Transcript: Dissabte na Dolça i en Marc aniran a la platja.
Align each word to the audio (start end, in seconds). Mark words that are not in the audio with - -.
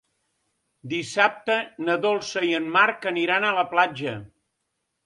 Dissabte 0.93 1.57
na 1.85 1.99
Dolça 2.07 2.45
i 2.49 2.51
en 2.63 2.67
Marc 2.79 3.07
aniran 3.13 3.47
a 3.53 3.57
la 3.61 3.71
platja. 3.77 4.21